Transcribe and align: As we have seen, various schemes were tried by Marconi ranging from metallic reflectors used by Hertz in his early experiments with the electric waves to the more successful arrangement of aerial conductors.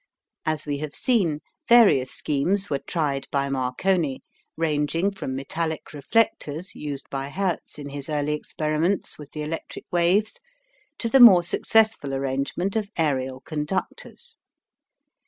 As 0.47 0.65
we 0.65 0.79
have 0.79 0.95
seen, 0.95 1.41
various 1.69 2.09
schemes 2.09 2.71
were 2.71 2.79
tried 2.79 3.27
by 3.29 3.49
Marconi 3.49 4.23
ranging 4.57 5.11
from 5.11 5.35
metallic 5.35 5.93
reflectors 5.93 6.73
used 6.75 7.07
by 7.11 7.29
Hertz 7.29 7.77
in 7.77 7.89
his 7.89 8.09
early 8.09 8.33
experiments 8.33 9.19
with 9.19 9.31
the 9.31 9.43
electric 9.43 9.85
waves 9.91 10.39
to 10.97 11.07
the 11.07 11.19
more 11.19 11.43
successful 11.43 12.15
arrangement 12.15 12.75
of 12.75 12.89
aerial 12.97 13.41
conductors. 13.41 14.35